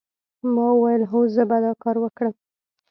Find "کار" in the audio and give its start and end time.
1.83-1.95